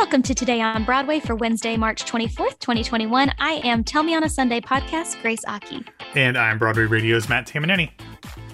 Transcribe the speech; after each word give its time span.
Welcome 0.00 0.22
to 0.22 0.34
Today 0.34 0.62
on 0.62 0.84
Broadway 0.84 1.20
for 1.20 1.34
Wednesday, 1.34 1.76
March 1.76 2.06
24th, 2.06 2.58
2021. 2.60 3.30
I 3.38 3.60
am 3.62 3.84
Tell 3.84 4.02
Me 4.02 4.14
on 4.14 4.24
a 4.24 4.28
Sunday 4.28 4.58
podcast, 4.58 5.20
Grace 5.20 5.44
Aki. 5.46 5.84
And 6.14 6.38
I'm 6.38 6.58
Broadway 6.58 6.84
Radio's 6.84 7.28
Matt 7.28 7.46
Tamanini. 7.46 7.90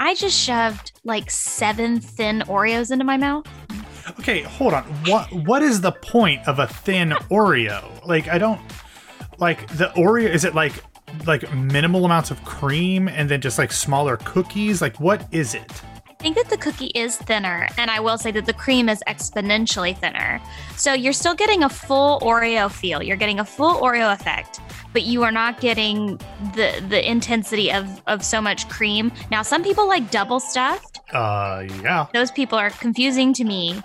I 0.01 0.17
just 0.17 0.37
shoved 0.37 0.91
like 1.05 1.31
seven 1.31 2.01
thin 2.01 2.43
Oreos 2.49 2.91
into 2.91 3.05
my 3.05 3.17
mouth. 3.17 3.47
Okay, 4.19 4.43
hold 4.43 4.75
on. 4.75 4.83
What 5.07 5.33
what 5.33 5.63
is 5.63 5.81
the 5.81 5.93
point 5.93 6.47
of 6.49 6.59
a 6.59 6.67
thin 6.67 7.11
Oreo? 7.31 8.05
Like 8.05 8.27
I 8.27 8.39
don't 8.39 8.61
like 9.39 9.69
the 9.69 9.93
Oreo 9.97 10.29
is 10.29 10.45
it 10.45 10.57
like 10.57 10.83
like 11.25 11.55
minimal 11.55 12.05
amounts 12.05 12.33
of 12.33 12.45
cream 12.45 13.07
and 13.07 13.31
then 13.31 13.41
just 13.41 13.59
like 13.59 13.71
smaller 13.71 14.17
cookies? 14.17 14.83
Like 14.83 14.99
what 14.99 15.25
is 15.31 15.55
it? 15.55 15.83
I 16.19 16.23
think 16.25 16.35
that 16.35 16.51
the 16.51 16.57
cookie 16.57 16.91
is 16.97 17.17
thinner, 17.17 17.69
and 17.79 17.93
I 17.93 18.01
will 18.01 18.19
say 18.19 18.33
that 18.33 18.45
the 18.45 18.53
cream 18.53 18.89
is 18.89 19.01
exponentially 19.07 19.97
thinner. 19.97 20.41
So 20.77 20.93
you're 20.93 21.13
still 21.13 21.35
getting 21.35 21.63
a 21.63 21.69
full 21.69 22.19
Oreo 22.21 22.69
feel. 22.69 23.01
You're 23.01 23.17
getting 23.17 23.39
a 23.39 23.45
full 23.45 23.77
Oreo 23.77 24.13
effect, 24.13 24.61
but 24.93 25.05
you 25.05 25.23
are 25.23 25.31
not 25.31 25.61
getting 25.61 26.17
the 26.57 26.85
the 26.89 27.09
intensity 27.09 27.71
of 27.71 28.03
of 28.09 28.25
so 28.25 28.41
much 28.41 28.69
cream. 28.69 29.13
Now, 29.31 29.43
some 29.43 29.63
people 29.63 29.87
like 29.87 30.11
double 30.11 30.41
stuffed. 30.41 30.99
Uh, 31.13 31.65
yeah. 31.85 32.07
Those 32.13 32.33
people 32.33 32.59
are 32.59 32.71
confusing 32.71 33.33
to 33.35 33.45
me 33.45 33.81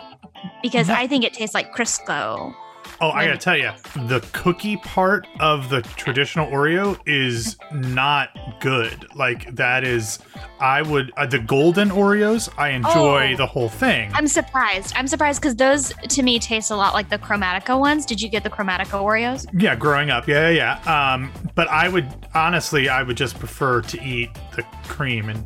because 0.63 0.89
I 0.89 1.05
think 1.05 1.23
it 1.23 1.33
tastes 1.33 1.53
like 1.53 1.71
Crisco. 1.71 2.55
Oh, 3.01 3.09
I 3.09 3.25
gotta 3.25 3.37
tell 3.37 3.57
you, 3.57 3.71
the 4.07 4.25
cookie 4.31 4.77
part 4.77 5.27
of 5.39 5.69
the 5.69 5.81
traditional 5.81 6.47
Oreo 6.49 6.97
is 7.05 7.57
not 7.71 8.29
good. 8.61 9.05
Like 9.15 9.53
that 9.55 9.83
is, 9.83 10.19
I 10.59 10.81
would 10.81 11.11
uh, 11.17 11.25
the 11.25 11.39
golden 11.39 11.89
Oreos. 11.89 12.49
I 12.57 12.69
enjoy 12.69 13.33
Oh. 13.33 13.37
the 13.37 13.45
whole 13.47 13.69
thing. 13.69 14.11
I'm 14.13 14.27
surprised. 14.27 14.93
I'm 14.95 15.07
surprised 15.07 15.41
because 15.41 15.55
those 15.55 15.91
to 16.09 16.23
me 16.23 16.39
taste 16.39 16.71
a 16.71 16.75
lot 16.75 16.93
like 16.93 17.09
the 17.09 17.17
Chromatica 17.19 17.77
ones. 17.77 18.05
Did 18.05 18.21
you 18.21 18.29
get 18.29 18.43
the 18.43 18.49
Chromatica 18.49 19.01
Oreos? 19.01 19.47
Yeah, 19.59 19.75
growing 19.75 20.09
up, 20.09 20.27
yeah, 20.27 20.49
yeah, 20.49 20.79
yeah. 20.85 21.13
Um, 21.13 21.31
but 21.55 21.67
I 21.69 21.89
would 21.89 22.07
honestly, 22.33 22.89
I 22.89 23.03
would 23.03 23.17
just 23.17 23.37
prefer 23.39 23.81
to 23.81 24.01
eat 24.03 24.29
the 24.55 24.63
cream 24.87 25.29
and 25.29 25.45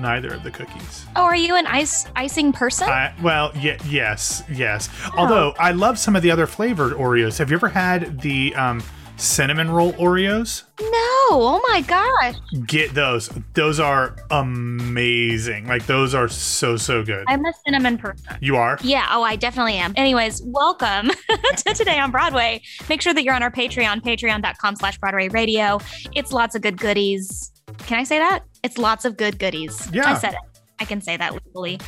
neither 0.00 0.34
of 0.34 0.42
the 0.42 0.50
cookies. 0.50 1.06
Oh, 1.16 1.22
are 1.22 1.36
you 1.36 1.54
an 1.56 1.66
ice 1.66 2.06
icing 2.16 2.52
person? 2.52 2.88
I, 2.88 3.14
well, 3.22 3.52
yeah, 3.56 3.76
yes, 3.86 4.42
yes. 4.50 4.88
Although 5.16 5.54
I 5.58 5.72
love 5.72 5.98
some 5.98 6.16
of 6.16 6.22
the 6.22 6.30
other 6.30 6.46
flavored 6.68 6.92
Oreos. 6.92 7.38
Have 7.38 7.50
you 7.50 7.56
ever 7.56 7.68
had 7.70 8.20
the 8.20 8.54
um, 8.54 8.82
cinnamon 9.16 9.70
roll 9.70 9.94
Oreos? 9.94 10.64
no. 10.78 10.90
Oh 11.30 11.62
my 11.70 11.80
gosh. 11.82 12.34
Get 12.66 12.92
those. 12.94 13.30
Those 13.54 13.80
are 13.80 14.16
amazing. 14.30 15.66
Like 15.66 15.86
those 15.86 16.14
are 16.14 16.28
so 16.28 16.76
so 16.76 17.02
good. 17.02 17.24
I'm 17.26 17.44
a 17.46 17.52
cinnamon 17.64 17.96
person. 17.96 18.36
you 18.40 18.56
are. 18.56 18.78
Yeah, 18.82 19.06
oh, 19.10 19.22
I 19.22 19.36
definitely 19.36 19.74
am. 19.74 19.92
Anyways, 19.96 20.42
welcome 20.44 21.08
to 21.56 21.74
Today 21.74 21.98
on 21.98 22.10
Broadway. 22.10 22.60
Make 22.90 23.00
sure 23.02 23.14
that 23.14 23.24
you're 23.24 23.34
on 23.34 23.42
our 23.42 23.50
Patreon, 23.50 24.02
patreon.com 24.02 24.76
slash 24.76 24.98
Broadway 24.98 25.28
Radio. 25.30 25.78
It's 26.14 26.32
lots 26.32 26.54
of 26.54 26.60
good 26.62 26.76
goodies. 26.78 27.50
Can 27.86 27.98
I 27.98 28.04
say 28.04 28.18
that? 28.18 28.40
It's 28.62 28.76
lots 28.78 29.04
of 29.06 29.16
good 29.16 29.38
goodies. 29.38 29.88
Yeah. 29.90 30.10
I 30.10 30.18
said 30.18 30.34
it. 30.34 30.60
I 30.80 30.84
can 30.84 31.00
say 31.00 31.16
that 31.16 31.32
legally. 31.32 31.80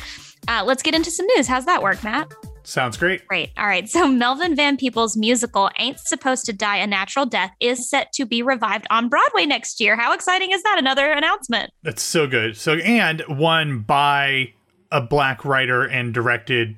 Uh, 0.47 0.63
let's 0.65 0.81
get 0.83 0.95
into 0.95 1.11
some 1.11 1.27
news. 1.35 1.47
How's 1.47 1.65
that 1.65 1.81
work, 1.83 2.03
Matt? 2.03 2.31
Sounds 2.63 2.97
great. 2.97 3.27
Great. 3.27 3.51
All 3.57 3.67
right. 3.67 3.89
So 3.89 4.07
Melvin 4.07 4.55
Van 4.55 4.77
Peebles' 4.77 5.17
musical 5.17 5.69
Ain't 5.79 5.99
Supposed 5.99 6.45
to 6.45 6.53
Die 6.53 6.77
a 6.77 6.87
Natural 6.87 7.25
Death 7.25 7.51
is 7.59 7.89
set 7.89 8.11
to 8.13 8.25
be 8.25 8.41
revived 8.41 8.87
on 8.89 9.09
Broadway 9.09 9.45
next 9.45 9.79
year. 9.79 9.95
How 9.95 10.13
exciting 10.13 10.51
is 10.51 10.63
that? 10.63 10.77
Another 10.77 11.11
announcement. 11.11 11.71
That's 11.83 12.01
so 12.01 12.27
good. 12.27 12.57
So 12.57 12.75
and 12.75 13.21
one 13.27 13.79
by 13.79 14.53
a 14.91 15.01
black 15.01 15.45
writer 15.45 15.83
and 15.83 16.13
directed, 16.13 16.75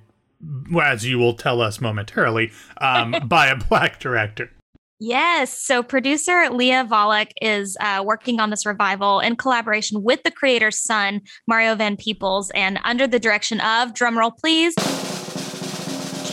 as 0.81 1.05
you 1.05 1.17
will 1.17 1.33
tell 1.33 1.61
us 1.61 1.81
momentarily, 1.81 2.51
um, 2.79 3.15
by 3.25 3.47
a 3.47 3.55
black 3.55 3.99
director. 3.99 4.51
Yes. 4.99 5.59
So 5.59 5.83
producer 5.83 6.49
Lia 6.49 6.85
Vollack 6.85 7.31
is 7.41 7.75
uh, 7.81 8.03
working 8.05 8.39
on 8.39 8.51
this 8.51 8.65
revival 8.65 9.19
in 9.19 9.35
collaboration 9.35 10.01
with 10.01 10.23
the 10.23 10.31
creator's 10.31 10.81
son, 10.81 11.21
Mario 11.45 11.75
Van 11.75 11.97
Peebles, 11.97 12.51
and 12.51 12.79
under 12.85 13.05
the 13.05 13.19
direction 13.19 13.59
of, 13.59 13.93
drumroll 13.93 14.31
please, 14.37 14.73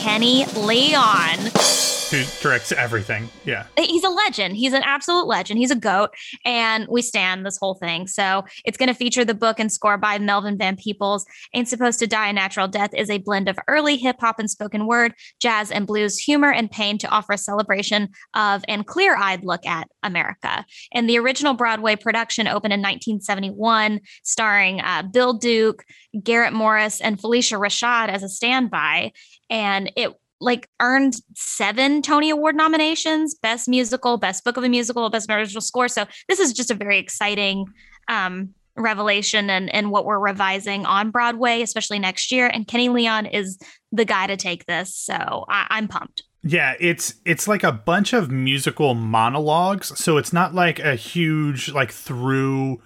Kenny 0.01 0.45
Leon. 0.55 2.00
Who 2.11 2.25
directs 2.41 2.73
everything? 2.73 3.29
Yeah. 3.45 3.67
He's 3.77 4.03
a 4.03 4.09
legend. 4.09 4.57
He's 4.57 4.73
an 4.73 4.83
absolute 4.83 5.27
legend. 5.27 5.59
He's 5.59 5.71
a 5.71 5.77
goat, 5.77 6.09
and 6.43 6.85
we 6.89 7.01
stand 7.01 7.45
this 7.45 7.57
whole 7.57 7.75
thing. 7.75 8.05
So 8.05 8.43
it's 8.65 8.77
going 8.77 8.89
to 8.89 8.93
feature 8.93 9.23
the 9.23 9.33
book 9.33 9.61
and 9.61 9.71
score 9.71 9.97
by 9.97 10.19
Melvin 10.19 10.57
Van 10.57 10.75
Peebles. 10.75 11.25
Ain't 11.53 11.69
Supposed 11.69 11.99
to 11.99 12.07
Die 12.07 12.27
a 12.27 12.33
Natural 12.33 12.67
Death 12.67 12.93
is 12.93 13.09
a 13.09 13.19
blend 13.19 13.47
of 13.47 13.57
early 13.69 13.95
hip 13.95 14.17
hop 14.19 14.39
and 14.39 14.51
spoken 14.51 14.87
word, 14.87 15.13
jazz 15.39 15.71
and 15.71 15.87
blues, 15.87 16.17
humor 16.17 16.51
and 16.51 16.69
pain 16.69 16.97
to 16.97 17.07
offer 17.07 17.31
a 17.31 17.37
celebration 17.37 18.09
of 18.33 18.61
and 18.67 18.85
clear 18.85 19.15
eyed 19.15 19.45
look 19.45 19.65
at 19.65 19.87
America. 20.03 20.65
And 20.91 21.09
the 21.09 21.17
original 21.17 21.53
Broadway 21.53 21.95
production 21.95 22.45
opened 22.45 22.73
in 22.73 22.81
1971, 22.81 24.01
starring 24.23 24.81
uh, 24.81 25.03
Bill 25.03 25.31
Duke, 25.31 25.85
Garrett 26.21 26.51
Morris, 26.51 26.99
and 26.99 27.17
Phylicia 27.17 27.57
Rashad 27.57 28.09
as 28.09 28.21
a 28.21 28.27
standby. 28.27 29.13
And 29.49 29.91
it 29.95 30.13
like 30.41 30.67
earned 30.81 31.15
seven 31.35 32.01
Tony 32.01 32.29
Award 32.29 32.55
nominations: 32.55 33.35
Best 33.35 33.69
Musical, 33.69 34.17
Best 34.17 34.43
Book 34.43 34.57
of 34.57 34.63
a 34.63 34.69
Musical, 34.69 35.09
Best 35.09 35.29
Original 35.29 35.61
Score. 35.61 35.87
So 35.87 36.05
this 36.27 36.39
is 36.39 36.51
just 36.51 36.71
a 36.71 36.75
very 36.75 36.97
exciting 36.97 37.65
um, 38.09 38.53
revelation 38.75 39.49
and 39.49 39.73
and 39.73 39.91
what 39.91 40.05
we're 40.05 40.19
revising 40.19 40.85
on 40.85 41.11
Broadway, 41.11 41.61
especially 41.61 41.99
next 41.99 42.31
year. 42.31 42.47
And 42.47 42.67
Kenny 42.67 42.89
Leon 42.89 43.27
is 43.27 43.57
the 43.91 44.05
guy 44.05 44.27
to 44.27 44.35
take 44.35 44.65
this, 44.65 44.95
so 44.95 45.45
I, 45.49 45.67
I'm 45.69 45.87
pumped. 45.87 46.23
Yeah, 46.43 46.73
it's 46.79 47.15
it's 47.23 47.47
like 47.47 47.63
a 47.63 47.71
bunch 47.71 48.13
of 48.13 48.31
musical 48.31 48.95
monologues, 48.95 49.97
so 49.99 50.17
it's 50.17 50.33
not 50.33 50.55
like 50.55 50.79
a 50.79 50.95
huge 50.95 51.71
like 51.71 51.91
through 51.91 52.81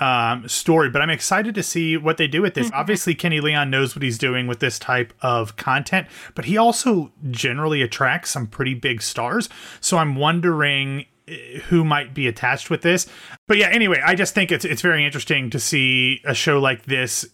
um, 0.00 0.48
story. 0.48 0.90
But 0.90 1.02
I'm 1.02 1.10
excited 1.10 1.54
to 1.54 1.62
see 1.62 1.96
what 1.96 2.16
they 2.16 2.26
do 2.26 2.42
with 2.42 2.54
this. 2.54 2.70
Obviously, 2.74 3.14
Kenny 3.14 3.40
Leon 3.40 3.70
knows 3.70 3.94
what 3.94 4.02
he's 4.02 4.18
doing 4.18 4.46
with 4.46 4.60
this 4.60 4.78
type 4.78 5.12
of 5.22 5.56
content, 5.56 6.08
but 6.34 6.46
he 6.46 6.56
also 6.56 7.12
generally 7.30 7.82
attracts 7.82 8.30
some 8.30 8.46
pretty 8.46 8.74
big 8.74 9.02
stars. 9.02 9.48
So 9.80 9.98
I'm 9.98 10.16
wondering 10.16 11.06
eh, 11.28 11.58
who 11.68 11.84
might 11.84 12.14
be 12.14 12.26
attached 12.26 12.70
with 12.70 12.82
this. 12.82 13.06
But 13.46 13.58
yeah, 13.58 13.68
anyway, 13.68 14.02
I 14.04 14.14
just 14.14 14.34
think 14.34 14.50
it's 14.50 14.64
it's 14.64 14.82
very 14.82 15.04
interesting 15.04 15.50
to 15.50 15.60
see 15.60 16.20
a 16.24 16.34
show 16.34 16.58
like 16.58 16.84
this 16.84 17.26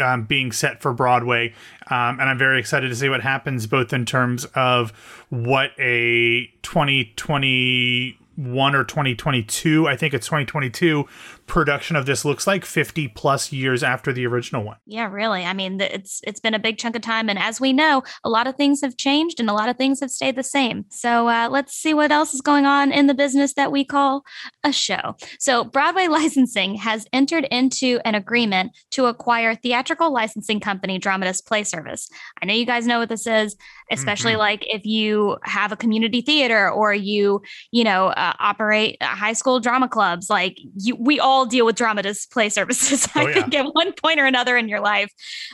um, 0.00 0.24
being 0.24 0.50
set 0.52 0.80
for 0.82 0.92
Broadway. 0.92 1.54
Um, 1.90 2.20
and 2.20 2.22
I'm 2.22 2.38
very 2.38 2.58
excited 2.58 2.88
to 2.88 2.96
see 2.96 3.08
what 3.08 3.22
happens, 3.22 3.66
both 3.66 3.92
in 3.92 4.06
terms 4.06 4.44
of 4.54 4.92
what 5.28 5.72
a 5.78 6.46
2021 6.62 8.74
or 8.74 8.84
2022, 8.84 9.88
I 9.88 9.96
think 9.96 10.14
it's 10.14 10.26
2022 10.26 11.06
production 11.46 11.96
of 11.96 12.06
this 12.06 12.24
looks 12.24 12.46
like 12.46 12.64
50 12.64 13.08
plus 13.08 13.52
years 13.52 13.82
after 13.82 14.12
the 14.12 14.26
original 14.26 14.62
one. 14.64 14.76
Yeah, 14.86 15.08
really. 15.10 15.44
I 15.44 15.52
mean, 15.52 15.80
it's 15.80 16.20
it's 16.26 16.40
been 16.40 16.54
a 16.54 16.58
big 16.58 16.78
chunk 16.78 16.96
of 16.96 17.02
time, 17.02 17.28
and 17.28 17.38
as 17.38 17.60
we 17.60 17.72
know, 17.72 18.02
a 18.24 18.28
lot 18.30 18.46
of 18.46 18.56
things 18.56 18.80
have 18.80 18.96
changed 18.96 19.40
and 19.40 19.50
a 19.50 19.52
lot 19.52 19.68
of 19.68 19.76
things 19.76 20.00
have 20.00 20.10
stayed 20.10 20.36
the 20.36 20.42
same. 20.42 20.84
So 20.90 21.28
uh, 21.28 21.48
let's 21.50 21.74
see 21.74 21.94
what 21.94 22.10
else 22.12 22.34
is 22.34 22.40
going 22.40 22.66
on 22.66 22.92
in 22.92 23.06
the 23.06 23.14
business 23.14 23.54
that 23.54 23.72
we 23.72 23.84
call 23.84 24.24
a 24.62 24.72
show. 24.72 25.16
So 25.38 25.64
Broadway 25.64 26.06
Licensing 26.08 26.76
has 26.76 27.06
entered 27.12 27.44
into 27.50 28.00
an 28.04 28.14
agreement 28.14 28.72
to 28.92 29.06
acquire 29.06 29.54
theatrical 29.54 30.12
licensing 30.12 30.60
company 30.60 30.98
Dramatist 30.98 31.46
Play 31.46 31.64
Service. 31.64 32.08
I 32.40 32.46
know 32.46 32.54
you 32.54 32.66
guys 32.66 32.86
know 32.86 32.98
what 33.00 33.08
this 33.08 33.26
is, 33.26 33.56
especially 33.90 34.34
Mhm. 34.34 34.38
like 34.38 34.64
if 34.66 34.84
you 34.86 35.36
have 35.42 35.72
a 35.72 35.76
community 35.76 36.20
theater 36.22 36.70
or 36.70 36.94
you, 36.94 37.42
you 37.70 37.84
know, 37.84 38.06
uh, 38.08 38.32
operate 38.38 38.96
uh, 39.00 39.06
high 39.06 39.32
school 39.34 39.60
drama 39.60 39.88
clubs. 39.88 40.30
Like 40.30 40.56
you, 40.76 40.96
we 40.98 41.18
all 41.20 41.33
deal 41.44 41.66
with 41.66 41.76
Dramatist 41.76 42.30
Play 42.30 42.48
Services. 42.48 43.08
I 43.14 43.24
Oh, 43.24 43.26
yeah. 43.28 43.34
think 43.34 43.54
at 43.54 43.66
one 43.74 43.92
point 43.94 44.20
or 44.20 44.26
another 44.26 44.56
in 44.56 44.68
your 44.68 44.80
life. 44.80 45.10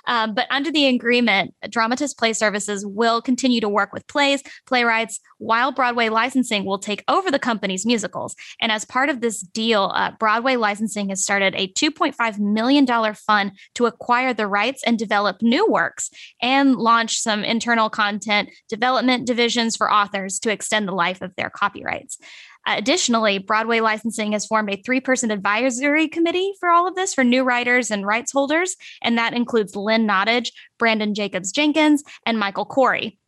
Um, 0.07 0.35
but 0.35 0.47
under 0.51 0.71
the 0.71 0.87
agreement, 0.87 1.55
Dramatist 1.69 2.19
Play 2.19 2.33
Services 2.35 2.85
will 2.87 3.21
continue 3.23 3.61
to 3.61 3.69
work 3.69 3.93
with 3.93 4.07
plays, 4.07 4.43
playwrights, 4.67 5.19
while 5.39 5.73
Broadway 5.73 6.09
Licensing 6.11 6.65
will 6.67 6.79
take 6.79 7.03
over 7.09 7.31
the 7.31 7.39
company's 7.39 7.87
musicals. 7.87 8.37
And 8.61 8.71
as 8.71 8.85
part 8.85 9.09
of 9.09 9.21
this 9.23 9.41
deal, 9.41 9.91
uh, 9.95 10.11
Broadway 10.19 10.57
Licensing 10.57 11.09
has 11.09 11.23
started 11.23 11.55
a 11.57 11.69
$2.5 11.73 12.39
million 12.39 12.87
fund 13.15 13.53
to 13.77 13.87
acquire 13.87 14.35
the 14.35 14.47
rights 14.47 14.83
and 14.87 14.99
develop 14.99 15.37
new 15.41 15.67
works 15.67 16.11
and 16.43 16.77
launch 16.77 17.19
some 17.19 17.43
internal 17.43 17.89
content 17.89 18.51
development 18.69 19.27
divisions 19.27 19.77
for 19.77 19.91
authors 19.91 20.39
to 20.41 20.51
extend 20.53 20.87
the 20.87 20.93
life 20.93 21.23
of 21.23 21.35
their 21.37 21.49
copyrights. 21.51 22.19
Additionally, 22.67 23.39
Broadway 23.39 23.81
Licensing 23.81 24.33
has 24.33 24.47
formed 24.47 24.71
a 24.73 24.83
three 24.83 25.01
person 25.01 25.31
advisory 25.31 26.09
committee 26.09 26.53
for 26.61 26.69
all 26.69 26.87
of 26.87 26.95
this 26.95 27.15
for 27.15 27.25
new 27.25 27.43
writers 27.43 27.91
and 27.91 28.07
rights 28.07 28.33
holders. 28.33 28.77
And 29.03 29.17
that 29.19 29.35
includes 29.35 29.75
Lynn 29.75 30.07
Nottage, 30.07 30.53
Branden 30.79 31.15
Jacobs 31.15 31.53
Jenkins, 31.53 32.05
and 32.27 32.39
Michael 32.39 32.67
Corey. 32.67 33.19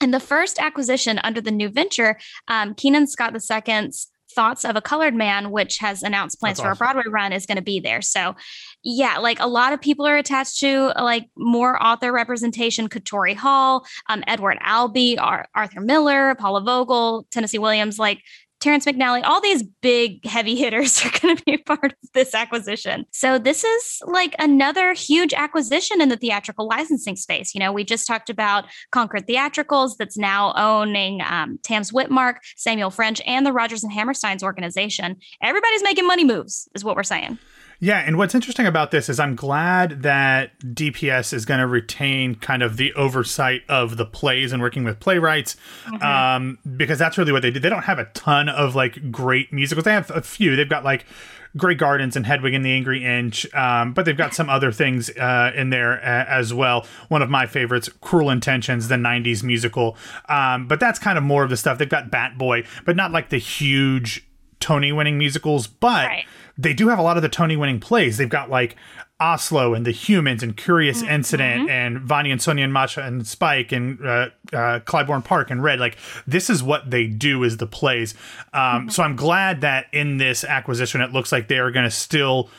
And 0.00 0.14
the 0.14 0.20
first 0.20 0.58
acquisition 0.58 1.20
under 1.22 1.40
the 1.40 1.50
new 1.50 1.68
venture, 1.68 2.18
um, 2.48 2.74
Keenan 2.74 3.06
Scott 3.06 3.34
II's 3.34 4.08
Thoughts 4.32 4.64
of 4.64 4.76
a 4.76 4.80
Colored 4.80 5.14
Man, 5.14 5.50
which 5.50 5.78
has 5.78 6.02
announced 6.02 6.38
plans 6.38 6.58
That's 6.58 6.64
for 6.64 6.70
awesome. 6.70 6.86
a 6.86 6.92
Broadway 6.92 7.10
run, 7.10 7.32
is 7.32 7.46
going 7.46 7.56
to 7.56 7.62
be 7.62 7.80
there. 7.80 8.00
So, 8.00 8.36
yeah, 8.82 9.18
like 9.18 9.40
a 9.40 9.46
lot 9.46 9.72
of 9.72 9.80
people 9.80 10.06
are 10.06 10.16
attached 10.16 10.60
to 10.60 10.92
like 10.96 11.28
more 11.36 11.82
author 11.82 12.12
representation. 12.12 12.88
Katori 12.88 13.34
Hall, 13.34 13.84
um, 14.08 14.22
Edward 14.28 14.58
Albee, 14.60 15.18
Ar- 15.18 15.48
Arthur 15.54 15.80
Miller, 15.80 16.36
Paula 16.36 16.60
Vogel, 16.60 17.26
Tennessee 17.32 17.58
Williams, 17.58 17.98
like 17.98 18.22
Terrence 18.60 18.84
McNally, 18.84 19.24
all 19.24 19.40
these 19.40 19.62
big 19.62 20.24
heavy 20.26 20.54
hitters 20.54 21.02
are 21.04 21.18
going 21.20 21.36
to 21.36 21.44
be 21.44 21.56
part 21.66 21.84
of 21.84 22.12
this 22.12 22.34
acquisition. 22.34 23.06
So 23.10 23.38
this 23.38 23.64
is 23.64 24.02
like 24.06 24.34
another 24.38 24.92
huge 24.92 25.34
acquisition 25.34 26.00
in 26.00 26.08
the 26.08 26.16
theatrical 26.16 26.68
licensing 26.68 27.16
space. 27.16 27.54
You 27.54 27.60
know, 27.60 27.72
we 27.72 27.84
just 27.84 28.06
talked 28.06 28.30
about 28.30 28.66
Concord 28.92 29.26
Theatricals 29.26 29.96
that's 29.96 30.18
now 30.18 30.52
owning 30.56 31.22
um, 31.22 31.58
Tams 31.62 31.90
Witmark, 31.90 32.36
Samuel 32.56 32.90
French, 32.90 33.20
and 33.26 33.44
the 33.44 33.52
Rodgers 33.52 33.82
and 33.82 33.92
Hammerstein's 33.92 34.42
organization. 34.42 35.16
Everybody's 35.42 35.82
making 35.82 36.06
money 36.06 36.24
moves, 36.24 36.68
is 36.74 36.84
what 36.84 36.96
we're 36.96 37.02
saying. 37.02 37.38
Yeah, 37.82 37.98
and 38.00 38.18
what's 38.18 38.34
interesting 38.34 38.66
about 38.66 38.90
this 38.90 39.08
is 39.08 39.18
I'm 39.18 39.34
glad 39.34 40.02
that 40.02 40.58
DPS 40.60 41.32
is 41.32 41.46
going 41.46 41.60
to 41.60 41.66
retain 41.66 42.34
kind 42.34 42.62
of 42.62 42.76
the 42.76 42.92
oversight 42.92 43.62
of 43.70 43.96
the 43.96 44.04
plays 44.04 44.52
and 44.52 44.60
working 44.60 44.84
with 44.84 45.00
playwrights, 45.00 45.56
um, 46.02 46.58
because 46.76 46.98
that's 46.98 47.16
really 47.16 47.32
what 47.32 47.40
they 47.40 47.50
did. 47.50 47.62
They 47.62 47.70
don't 47.70 47.84
have 47.84 47.98
a 47.98 48.04
ton 48.12 48.50
of 48.50 48.74
like 48.74 49.10
great 49.10 49.50
musicals. 49.50 49.84
They 49.84 49.94
have 49.94 50.10
a 50.10 50.20
few. 50.20 50.56
They've 50.56 50.68
got 50.68 50.84
like 50.84 51.06
Grey 51.56 51.74
Gardens 51.74 52.16
and 52.16 52.26
Hedwig 52.26 52.52
and 52.52 52.62
the 52.64 52.70
Angry 52.70 53.02
Inch, 53.02 53.52
um, 53.54 53.94
but 53.94 54.04
they've 54.04 54.16
got 54.16 54.34
some 54.34 54.50
other 54.50 54.72
things 54.72 55.08
uh, 55.16 55.50
in 55.56 55.70
there 55.70 55.94
uh, 55.94 56.26
as 56.28 56.52
well. 56.52 56.86
One 57.08 57.22
of 57.22 57.30
my 57.30 57.46
favorites, 57.46 57.88
Cruel 58.02 58.28
Intentions, 58.28 58.88
the 58.88 58.96
'90s 58.96 59.42
musical, 59.42 59.96
um, 60.28 60.68
but 60.68 60.80
that's 60.80 60.98
kind 60.98 61.16
of 61.16 61.24
more 61.24 61.44
of 61.44 61.48
the 61.48 61.56
stuff. 61.56 61.78
They've 61.78 61.88
got 61.88 62.10
Bat 62.10 62.36
Boy, 62.36 62.64
but 62.84 62.94
not 62.94 63.10
like 63.10 63.30
the 63.30 63.38
huge 63.38 64.26
Tony-winning 64.60 65.16
musicals, 65.16 65.66
but 65.66 66.06
Right. 66.06 66.26
They 66.60 66.74
do 66.74 66.88
have 66.88 66.98
a 66.98 67.02
lot 67.02 67.16
of 67.16 67.22
the 67.22 67.28
Tony 67.28 67.56
winning 67.56 67.80
plays. 67.80 68.18
They've 68.18 68.28
got 68.28 68.50
like 68.50 68.76
Oslo 69.18 69.74
and 69.74 69.86
The 69.86 69.90
Humans 69.90 70.42
and 70.42 70.56
Curious 70.56 71.02
Incident 71.02 71.70
and 71.70 72.00
Vanya 72.00 72.32
and 72.32 72.42
Sonia 72.42 72.64
and 72.64 72.72
Masha 72.72 73.02
and 73.02 73.26
Spike 73.26 73.72
and 73.72 74.00
uh, 74.04 74.28
uh, 74.52 74.80
Clybourne 74.80 75.24
Park 75.24 75.50
and 75.50 75.62
Red. 75.62 75.78
Like 75.78 75.96
this 76.26 76.50
is 76.50 76.62
what 76.62 76.90
they 76.90 77.06
do 77.06 77.42
is 77.44 77.56
the 77.56 77.66
plays. 77.66 78.14
Um, 78.52 78.90
So 78.90 79.02
I'm 79.02 79.16
glad 79.16 79.60
that 79.62 79.86
in 79.92 80.18
this 80.18 80.44
acquisition, 80.44 81.00
it 81.00 81.12
looks 81.12 81.32
like 81.32 81.48
they 81.48 81.58
are 81.58 81.70
going 81.70 81.84
to 81.84 81.90
still 81.90 82.50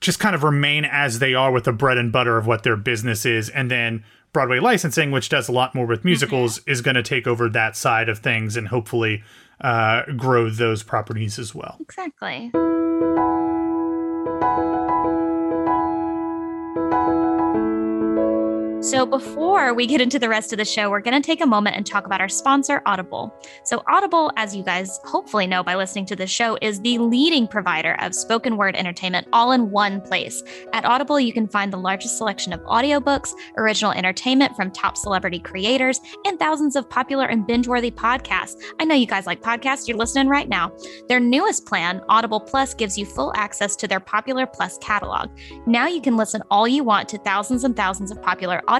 just 0.00 0.20
kind 0.20 0.34
of 0.34 0.42
remain 0.44 0.84
as 0.84 1.18
they 1.18 1.34
are 1.34 1.50
with 1.50 1.64
the 1.64 1.72
bread 1.72 1.98
and 1.98 2.12
butter 2.12 2.36
of 2.38 2.46
what 2.46 2.62
their 2.62 2.76
business 2.76 3.26
is. 3.26 3.48
And 3.48 3.70
then 3.70 4.04
Broadway 4.32 4.60
licensing, 4.60 5.10
which 5.10 5.28
does 5.28 5.48
a 5.48 5.52
lot 5.52 5.74
more 5.74 5.86
with 5.86 6.04
musicals, 6.04 6.60
is 6.66 6.82
going 6.82 6.94
to 6.94 7.02
take 7.02 7.26
over 7.26 7.48
that 7.48 7.76
side 7.76 8.08
of 8.08 8.18
things 8.18 8.56
and 8.56 8.68
hopefully 8.68 9.22
uh, 9.60 10.02
grow 10.16 10.50
those 10.50 10.82
properties 10.82 11.38
as 11.38 11.54
well. 11.54 11.76
Exactly. 11.80 12.52
Thank 13.00 13.16
you. 14.48 14.87
So, 18.88 19.04
before 19.04 19.74
we 19.74 19.86
get 19.86 20.00
into 20.00 20.18
the 20.18 20.30
rest 20.30 20.50
of 20.54 20.56
the 20.56 20.64
show, 20.64 20.88
we're 20.88 21.02
going 21.02 21.20
to 21.20 21.26
take 21.26 21.42
a 21.42 21.46
moment 21.46 21.76
and 21.76 21.84
talk 21.84 22.06
about 22.06 22.22
our 22.22 22.28
sponsor, 22.28 22.80
Audible. 22.86 23.38
So, 23.62 23.82
Audible, 23.86 24.32
as 24.38 24.56
you 24.56 24.62
guys 24.62 24.98
hopefully 25.04 25.46
know 25.46 25.62
by 25.62 25.74
listening 25.74 26.06
to 26.06 26.16
this 26.16 26.30
show, 26.30 26.56
is 26.62 26.80
the 26.80 26.96
leading 26.96 27.46
provider 27.46 27.96
of 28.00 28.14
spoken 28.14 28.56
word 28.56 28.74
entertainment 28.76 29.28
all 29.30 29.52
in 29.52 29.70
one 29.70 30.00
place. 30.00 30.42
At 30.72 30.86
Audible, 30.86 31.20
you 31.20 31.34
can 31.34 31.46
find 31.46 31.70
the 31.70 31.76
largest 31.76 32.16
selection 32.16 32.54
of 32.54 32.62
audiobooks, 32.62 33.34
original 33.58 33.92
entertainment 33.92 34.56
from 34.56 34.70
top 34.70 34.96
celebrity 34.96 35.38
creators, 35.38 36.00
and 36.24 36.38
thousands 36.38 36.74
of 36.74 36.88
popular 36.88 37.26
and 37.26 37.46
binge 37.46 37.68
worthy 37.68 37.90
podcasts. 37.90 38.56
I 38.80 38.86
know 38.86 38.94
you 38.94 39.06
guys 39.06 39.26
like 39.26 39.42
podcasts, 39.42 39.86
you're 39.86 39.98
listening 39.98 40.28
right 40.28 40.48
now. 40.48 40.72
Their 41.08 41.20
newest 41.20 41.66
plan, 41.66 42.00
Audible 42.08 42.40
Plus, 42.40 42.72
gives 42.72 42.96
you 42.96 43.04
full 43.04 43.34
access 43.36 43.76
to 43.76 43.86
their 43.86 44.00
popular 44.00 44.46
Plus 44.46 44.78
catalog. 44.78 45.28
Now 45.66 45.88
you 45.88 46.00
can 46.00 46.16
listen 46.16 46.42
all 46.50 46.66
you 46.66 46.84
want 46.84 47.06
to 47.10 47.18
thousands 47.18 47.64
and 47.64 47.76
thousands 47.76 48.10
of 48.10 48.22
popular 48.22 48.62
audiobooks, 48.66 48.77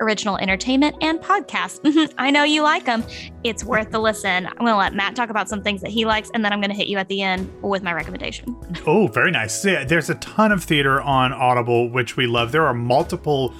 original 0.00 0.36
entertainment, 0.38 0.96
and 1.00 1.20
podcasts. 1.20 1.80
Mhm, 1.94 2.12
I 2.18 2.30
know 2.30 2.42
you 2.44 2.62
like 2.62 2.84
them. 2.86 3.04
It's 3.44 3.62
worth 3.62 3.90
the 3.90 3.98
listen. 4.00 4.46
I'm 4.46 4.56
going 4.56 4.72
to 4.72 4.76
let 4.76 4.94
Matt 4.94 5.14
talk 5.14 5.30
about 5.30 5.48
some 5.48 5.62
things 5.62 5.80
that 5.82 5.90
he 5.90 6.04
likes, 6.04 6.30
and 6.34 6.44
then 6.44 6.52
I'm 6.52 6.60
going 6.60 6.70
to 6.70 6.76
hit 6.76 6.88
you 6.88 6.98
at 6.98 7.08
the 7.08 7.22
end 7.22 7.52
with 7.62 7.82
my 7.82 7.92
recommendation. 7.92 8.56
Oh, 8.86 9.06
very 9.08 9.30
nice. 9.30 9.64
Yeah, 9.64 9.84
there's 9.84 10.10
a 10.10 10.14
ton 10.16 10.50
of 10.50 10.64
theater 10.64 11.00
on 11.00 11.32
Audible, 11.32 11.88
which 11.90 12.16
we 12.16 12.26
love. 12.26 12.52
There 12.52 12.66
are 12.66 12.74
multiple 12.74 13.54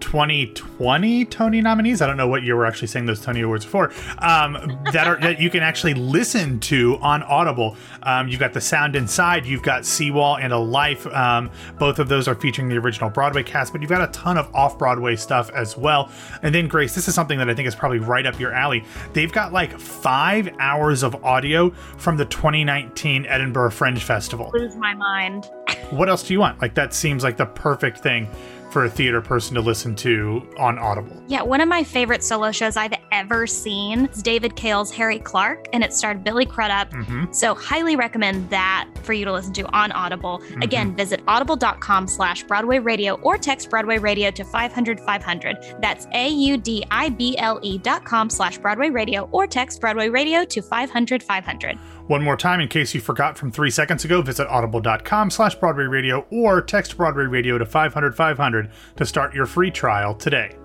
2020 0.00 1.24
Tony 1.26 1.60
nominees. 1.60 2.02
I 2.02 2.06
don't 2.06 2.16
know 2.16 2.28
what 2.28 2.42
year 2.42 2.56
we're 2.56 2.64
actually 2.64 2.88
saying 2.88 3.06
those 3.06 3.20
Tony 3.20 3.42
Awards 3.42 3.64
for. 3.64 3.92
Um, 4.18 4.78
that 4.92 5.06
are 5.06 5.18
that 5.20 5.40
you 5.40 5.50
can 5.50 5.62
actually 5.62 5.94
listen 5.94 6.58
to 6.60 6.96
on 7.00 7.22
Audible. 7.22 7.76
Um, 8.02 8.28
you've 8.28 8.40
got 8.40 8.52
The 8.52 8.60
Sound 8.60 8.96
Inside. 8.96 9.46
You've 9.46 9.62
got 9.62 9.84
Seawall 9.84 10.38
and 10.38 10.52
a 10.52 10.58
Life. 10.58 11.06
Um, 11.06 11.50
both 11.78 11.98
of 11.98 12.08
those 12.08 12.28
are 12.28 12.34
featuring 12.34 12.68
the 12.68 12.78
original 12.78 13.10
Broadway 13.10 13.42
cast, 13.42 13.72
but 13.72 13.80
you've 13.80 13.90
got 13.90 14.02
a 14.02 14.12
ton 14.12 14.36
of 14.36 14.52
off 14.54 14.78
Broadway 14.78 15.16
stuff 15.16 15.50
as 15.50 15.76
well. 15.76 16.10
And 16.42 16.54
then 16.54 16.68
Grace, 16.68 16.94
this 16.94 17.08
is 17.08 17.14
something 17.14 17.38
that 17.38 17.48
I 17.48 17.54
think 17.54 17.68
is 17.68 17.74
probably 17.74 17.98
right 17.98 18.26
up 18.26 18.38
your 18.40 18.52
alley. 18.52 18.84
They've 19.12 19.32
got 19.32 19.52
like 19.52 19.78
five 19.78 20.48
hours 20.58 21.02
of 21.02 21.24
audio 21.24 21.70
from 21.70 22.16
the 22.16 22.24
2019 22.24 23.26
Edinburgh 23.26 23.70
Fringe 23.70 24.02
Festival 24.02 24.50
Lose 24.54 24.76
my 24.76 24.94
mind. 24.94 25.46
what 25.90 26.08
else 26.08 26.22
do 26.26 26.32
you 26.32 26.40
want? 26.40 26.60
Like 26.60 26.74
that 26.74 26.94
seems 26.94 27.22
like 27.22 27.36
the 27.36 27.46
perfect 27.46 27.98
thing 27.98 28.28
for 28.70 28.84
a 28.84 28.90
theater 28.90 29.20
person 29.20 29.54
to 29.54 29.60
listen 29.60 29.94
to 29.96 30.46
on 30.56 30.78
Audible. 30.78 31.22
Yeah, 31.28 31.42
one 31.42 31.60
of 31.60 31.68
my 31.68 31.84
favorite 31.84 32.22
solo 32.22 32.52
shows 32.52 32.76
I've 32.76 32.94
ever 33.12 33.46
seen 33.46 34.06
is 34.06 34.22
David 34.22 34.56
Cale's 34.56 34.90
Harry 34.92 35.18
Clarke, 35.18 35.68
and 35.72 35.82
it 35.82 35.92
starred 35.92 36.24
Billy 36.24 36.46
Crudup. 36.46 36.90
Mm-hmm. 36.90 37.32
So 37.32 37.54
highly 37.54 37.96
recommend 37.96 38.48
that 38.50 38.88
for 39.02 39.12
you 39.12 39.24
to 39.24 39.32
listen 39.32 39.52
to 39.54 39.66
on 39.76 39.92
Audible. 39.92 40.42
Again, 40.62 40.94
visit 40.94 41.20
audible.com 41.26 42.06
slash 42.06 42.42
Broadway 42.44 42.78
Radio 42.78 43.14
or 43.22 43.38
text 43.38 43.70
Broadway 43.70 43.98
Radio 43.98 44.30
to 44.30 44.44
500 44.44 45.00
500. 45.00 45.76
That's 45.80 46.06
A-U-D-I-B-L-E 46.12 47.78
dot 47.78 48.04
com 48.04 48.30
slash 48.30 48.58
Broadway 48.58 48.90
Radio 48.90 49.28
or 49.32 49.46
text 49.46 49.80
Broadway 49.80 50.08
Radio 50.08 50.44
to 50.44 50.62
500 50.62 51.22
500. 51.22 51.78
One 52.10 52.24
more 52.24 52.36
time, 52.36 52.58
in 52.58 52.66
case 52.66 52.92
you 52.92 53.00
forgot 53.00 53.38
from 53.38 53.52
three 53.52 53.70
seconds 53.70 54.04
ago, 54.04 54.20
visit 54.20 54.48
audible.com 54.48 55.30
slash 55.30 55.54
Broadway 55.54 55.84
Radio 55.84 56.26
or 56.32 56.60
text 56.60 56.96
Broadway 56.96 57.22
Radio 57.22 57.56
to 57.56 57.64
500 57.64 58.16
500 58.16 58.68
to 58.96 59.06
start 59.06 59.32
your 59.32 59.46
free 59.46 59.70
trial 59.70 60.16
today. 60.16 60.56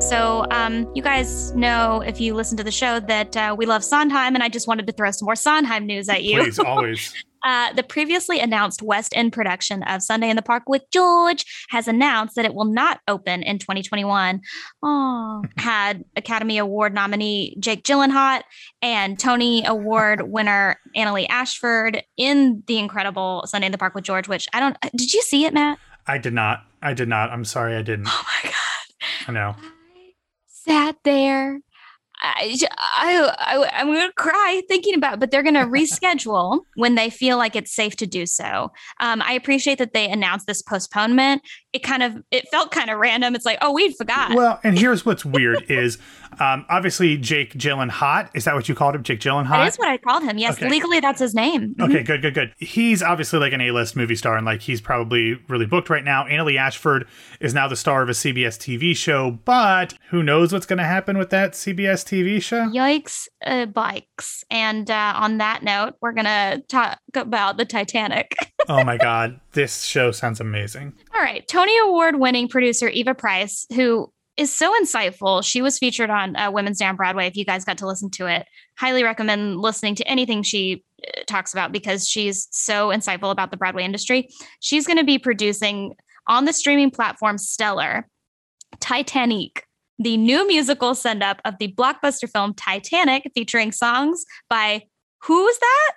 So, 0.00 0.46
um, 0.50 0.90
you 0.94 1.02
guys 1.02 1.54
know 1.54 2.00
if 2.00 2.18
you 2.18 2.32
listen 2.32 2.56
to 2.56 2.64
the 2.64 2.72
show 2.72 2.98
that 2.98 3.36
uh, 3.36 3.54
we 3.58 3.66
love 3.66 3.84
Sondheim, 3.84 4.34
and 4.34 4.42
I 4.42 4.48
just 4.48 4.66
wanted 4.66 4.86
to 4.86 4.94
throw 4.94 5.10
some 5.10 5.26
more 5.26 5.36
Sondheim 5.36 5.84
news 5.84 6.08
at 6.08 6.24
you. 6.24 6.40
Please, 6.40 6.58
always. 6.58 7.12
Uh, 7.44 7.72
the 7.72 7.82
previously 7.82 8.40
announced 8.40 8.82
West 8.82 9.12
End 9.16 9.32
production 9.32 9.82
of 9.84 10.02
Sunday 10.02 10.30
in 10.30 10.36
the 10.36 10.42
Park 10.42 10.64
with 10.68 10.82
George 10.92 11.44
has 11.70 11.88
announced 11.88 12.34
that 12.36 12.44
it 12.44 12.54
will 12.54 12.64
not 12.64 13.00
open 13.08 13.42
in 13.42 13.58
2021. 13.58 14.40
Oh, 14.82 15.44
had 15.56 16.04
Academy 16.16 16.58
Award 16.58 16.94
nominee 16.94 17.56
Jake 17.58 17.84
Gyllenhaal 17.84 18.42
and 18.82 19.18
Tony 19.18 19.64
Award 19.66 20.22
winner 20.30 20.78
Annaleigh 20.96 21.28
Ashford 21.28 22.02
in 22.16 22.62
the 22.66 22.78
incredible 22.78 23.44
Sunday 23.46 23.66
in 23.66 23.72
the 23.72 23.78
Park 23.78 23.94
with 23.94 24.04
George. 24.04 24.28
Which 24.28 24.48
I 24.52 24.60
don't. 24.60 24.76
Did 24.94 25.12
you 25.12 25.22
see 25.22 25.44
it, 25.44 25.54
Matt? 25.54 25.78
I 26.06 26.18
did 26.18 26.32
not. 26.32 26.64
I 26.82 26.94
did 26.94 27.08
not. 27.08 27.30
I'm 27.30 27.44
sorry 27.44 27.76
I 27.76 27.82
didn't. 27.82 28.06
Oh 28.08 28.24
my 28.26 28.50
god! 28.50 29.28
I 29.28 29.32
know. 29.32 29.56
Sat 30.46 30.96
there. 31.04 31.60
I, 32.22 32.56
I, 32.78 33.34
I, 33.38 33.70
I'm 33.80 33.86
going 33.86 34.06
to 34.06 34.12
cry 34.14 34.62
thinking 34.68 34.94
about 34.94 35.14
it, 35.14 35.20
but 35.20 35.30
they're 35.30 35.42
going 35.42 35.54
to 35.54 35.66
reschedule 35.66 36.60
when 36.76 36.94
they 36.94 37.10
feel 37.10 37.36
like 37.36 37.56
it's 37.56 37.74
safe 37.74 37.96
to 37.96 38.06
do 38.06 38.26
so. 38.26 38.72
Um, 39.00 39.22
I 39.22 39.32
appreciate 39.32 39.78
that 39.78 39.92
they 39.94 40.08
announced 40.10 40.46
this 40.46 40.62
postponement. 40.62 41.42
It 41.72 41.82
kind 41.82 42.02
of, 42.02 42.22
it 42.30 42.48
felt 42.50 42.70
kind 42.72 42.90
of 42.90 42.98
random. 42.98 43.34
It's 43.34 43.44
like, 43.46 43.58
oh, 43.62 43.72
we 43.72 43.92
forgot. 43.92 44.34
Well, 44.34 44.58
and 44.64 44.78
here's 44.78 45.06
what's 45.06 45.24
weird 45.24 45.62
is 45.70 45.98
um, 46.40 46.64
obviously 46.68 47.16
Jake 47.16 47.54
Gyllenhaal. 47.54 48.28
Is 48.34 48.44
that 48.44 48.54
what 48.54 48.68
you 48.68 48.74
called 48.74 48.94
him? 48.94 49.02
Jake 49.02 49.20
Gyllenhaal? 49.20 49.50
that 49.50 49.68
is 49.68 49.76
what 49.76 49.88
I 49.88 49.96
called 49.98 50.22
him. 50.24 50.36
Yes, 50.38 50.56
Okay. 50.56 50.68
legally 50.68 51.00
that's 51.00 51.20
his 51.20 51.34
name. 51.34 51.74
Mhm. 51.76 51.88
Okay, 51.88 52.02
good, 52.02 52.22
good, 52.22 52.34
good. 52.34 52.52
He's 52.58 53.02
obviously 53.02 53.38
like 53.38 53.52
an 53.52 53.60
A-list 53.60 53.94
movie 53.96 54.16
star, 54.16 54.36
and 54.36 54.44
like 54.46 54.62
he's 54.62 54.80
probably 54.80 55.34
really 55.48 55.66
booked 55.66 55.90
right 55.90 56.04
now. 56.04 56.24
Annaleigh 56.24 56.56
Ashford 56.58 57.06
is 57.40 57.54
now 57.54 57.68
the 57.68 57.76
star 57.76 58.02
of 58.02 58.08
a 58.08 58.12
CBS 58.14 58.58
TV 58.58 58.96
show, 58.96 59.38
but 59.44 59.94
who 60.10 60.22
knows 60.22 60.52
what's 60.52 60.66
going 60.66 60.78
to 60.78 60.84
happen 60.84 61.18
with 61.18 61.30
that 61.30 61.52
CBS 61.52 62.04
TV 62.04 62.42
show? 62.42 62.66
Yikes, 62.66 63.28
uh, 63.44 63.66
bikes. 63.66 64.44
And 64.50 64.90
uh, 64.90 65.14
on 65.16 65.38
that 65.38 65.62
note, 65.62 65.94
we're 66.00 66.12
going 66.12 66.24
to 66.26 66.62
talk 66.68 66.98
about 67.14 67.56
the 67.56 67.64
Titanic. 67.64 68.34
oh 68.68 68.82
my 68.84 68.96
god, 68.96 69.40
this 69.52 69.82
show 69.82 70.12
sounds 70.12 70.40
amazing. 70.40 70.92
All 71.14 71.22
right. 71.22 71.46
Tony 71.48 71.76
Award 71.78 72.16
winning 72.16 72.48
producer 72.48 72.88
Eva 72.88 73.14
Price, 73.14 73.66
who 73.74 74.12
is 74.36 74.54
so 74.54 74.72
insightful. 74.80 75.44
She 75.44 75.60
was 75.60 75.78
featured 75.78 76.08
on 76.08 76.36
uh, 76.36 76.50
Women's 76.50 76.78
Day 76.78 76.86
on 76.86 76.96
Broadway. 76.96 77.26
If 77.26 77.36
you 77.36 77.44
guys 77.44 77.64
got 77.64 77.78
to 77.78 77.86
listen 77.86 78.10
to 78.12 78.26
it, 78.26 78.46
highly 78.78 79.02
recommend 79.02 79.60
listening 79.60 79.94
to 79.96 80.08
anything 80.08 80.42
she 80.42 80.84
uh, 81.06 81.22
talks 81.26 81.52
about 81.52 81.72
because 81.72 82.08
she's 82.08 82.48
so 82.50 82.88
insightful 82.88 83.30
about 83.30 83.50
the 83.50 83.56
Broadway 83.56 83.84
industry. 83.84 84.28
She's 84.60 84.86
going 84.86 84.98
to 84.98 85.04
be 85.04 85.18
producing 85.18 85.94
on 86.26 86.44
the 86.44 86.52
streaming 86.52 86.90
platform 86.90 87.38
Stellar, 87.38 88.08
Titanic, 88.78 89.66
the 89.98 90.16
new 90.16 90.46
musical 90.46 90.94
send 90.94 91.22
up 91.22 91.40
of 91.44 91.58
the 91.58 91.74
blockbuster 91.74 92.30
film 92.30 92.54
Titanic, 92.54 93.30
featuring 93.34 93.72
songs 93.72 94.24
by 94.48 94.84
who's 95.18 95.58
that? 95.58 95.92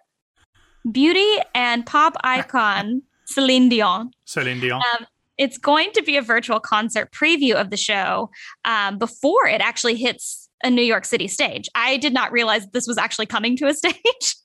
Beauty 0.92 1.38
and 1.56 1.86
pop 1.86 2.18
icon 2.24 3.04
Celine 3.34 3.70
Dion. 3.70 4.12
Celine 4.26 4.60
Dion. 4.60 4.82
Um, 4.94 5.06
it's 5.38 5.58
going 5.58 5.92
to 5.94 6.04
be 6.04 6.18
a 6.18 6.22
virtual 6.22 6.60
concert 6.60 7.12
preview 7.12 7.54
of 7.56 7.70
the 7.70 7.78
show 7.78 8.30
um, 8.66 8.98
before 8.98 9.48
it 9.48 9.62
actually 9.62 9.96
hits 9.96 10.44
a 10.64 10.70
New 10.70 10.82
York 10.82 11.06
City 11.06 11.28
stage. 11.28 11.68
I 11.76 11.98
did 11.98 12.14
not 12.14 12.32
realize 12.32 12.68
this 12.68 12.88
was 12.88 12.98
actually 12.98 13.26
coming 13.26 13.58
to 13.58 13.68
a 13.68 13.74
stage. 13.82 14.36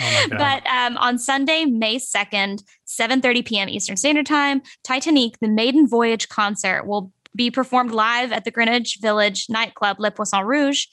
oh 0.00 0.26
but 0.30 0.66
um, 0.66 0.96
on 0.96 1.18
Sunday, 1.18 1.64
May 1.64 1.96
2nd, 1.96 2.62
7:30 2.86 3.46
p.m. 3.46 3.68
Eastern 3.68 3.96
Standard 3.96 4.26
Time, 4.26 4.62
Titanic, 4.82 5.38
the 5.40 5.48
maiden 5.48 5.86
voyage 5.86 6.28
concert 6.28 6.86
will 6.86 7.12
be 7.34 7.50
performed 7.50 7.92
live 7.92 8.32
at 8.32 8.44
the 8.44 8.50
Greenwich 8.50 8.98
Village 9.02 9.46
nightclub 9.50 10.00
Le 10.00 10.10
Poisson 10.10 10.44
Rouge. 10.44 10.86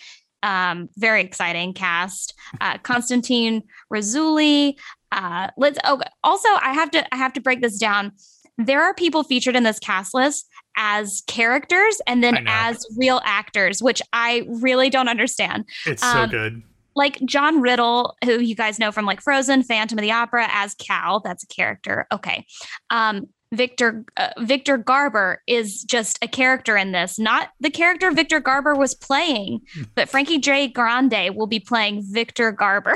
Um, 0.43 0.89
very 0.97 1.21
exciting 1.21 1.73
cast. 1.73 2.33
Uh, 2.59 2.77
Constantine 2.79 3.63
Rousouli. 3.91 4.75
Uh, 5.13 5.49
let's. 5.57 5.77
Oh, 5.83 6.01
also, 6.23 6.49
I 6.61 6.73
have 6.73 6.91
to. 6.91 7.13
I 7.13 7.17
have 7.17 7.33
to 7.33 7.41
break 7.41 7.61
this 7.61 7.77
down. 7.77 8.11
There 8.57 8.81
are 8.81 8.93
people 8.93 9.23
featured 9.23 9.55
in 9.55 9.63
this 9.63 9.79
cast 9.79 10.13
list 10.13 10.47
as 10.75 11.23
characters 11.27 12.01
and 12.07 12.23
then 12.23 12.45
as 12.47 12.85
real 12.97 13.21
actors, 13.23 13.81
which 13.81 14.01
I 14.11 14.45
really 14.47 14.89
don't 14.89 15.07
understand. 15.07 15.65
It's 15.85 16.03
um, 16.03 16.29
so 16.29 16.31
good. 16.31 16.63
Like 16.95 17.19
John 17.25 17.61
Riddle, 17.61 18.15
who 18.23 18.39
you 18.39 18.55
guys 18.55 18.77
know 18.79 18.91
from 18.91 19.05
like 19.05 19.21
Frozen, 19.21 19.63
Phantom 19.63 19.97
of 19.97 20.01
the 20.03 20.11
Opera, 20.11 20.47
as 20.51 20.75
Cal. 20.75 21.19
That's 21.19 21.43
a 21.43 21.47
character. 21.47 22.05
Okay. 22.11 22.45
Um, 22.89 23.27
Victor 23.53 24.03
uh, 24.17 24.29
Victor 24.39 24.77
Garber 24.77 25.41
is 25.47 25.83
just 25.83 26.17
a 26.21 26.27
character 26.27 26.75
in 26.75 26.91
this, 26.91 27.19
not 27.19 27.49
the 27.59 27.69
character 27.69 28.11
Victor 28.11 28.39
Garber 28.39 28.75
was 28.75 28.93
playing, 28.93 29.61
hmm. 29.73 29.83
but 29.95 30.09
Frankie 30.09 30.39
J. 30.39 30.67
Grande 30.67 31.35
will 31.35 31.47
be 31.47 31.59
playing 31.59 32.03
Victor 32.03 32.51
Garber. 32.51 32.95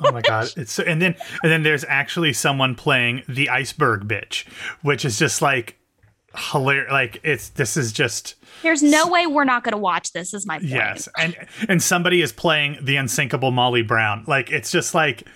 oh 0.00 0.12
my 0.12 0.22
god! 0.22 0.48
It's 0.56 0.72
so, 0.72 0.82
and 0.82 1.00
then 1.00 1.14
and 1.42 1.52
then 1.52 1.62
there's 1.62 1.84
actually 1.84 2.32
someone 2.32 2.74
playing 2.74 3.22
the 3.28 3.48
iceberg 3.48 4.08
bitch, 4.08 4.46
which 4.82 5.04
is 5.04 5.18
just 5.18 5.42
like 5.42 5.78
hilarious. 6.34 6.90
Like 6.90 7.20
it's 7.22 7.50
this 7.50 7.76
is 7.76 7.92
just. 7.92 8.34
There's 8.62 8.82
no 8.82 9.08
way 9.08 9.26
we're 9.26 9.44
not 9.44 9.62
going 9.62 9.72
to 9.72 9.78
watch 9.78 10.12
this. 10.12 10.34
Is 10.34 10.46
my 10.46 10.58
point. 10.58 10.70
Yes, 10.70 11.08
and 11.18 11.36
and 11.68 11.82
somebody 11.82 12.22
is 12.22 12.32
playing 12.32 12.78
the 12.82 12.96
unsinkable 12.96 13.50
Molly 13.50 13.82
Brown. 13.82 14.24
Like 14.26 14.50
it's 14.50 14.70
just 14.70 14.94
like. 14.94 15.26